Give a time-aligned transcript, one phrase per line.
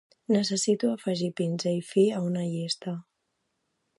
[0.35, 2.97] Necessito afegir pinzell fi a una llista.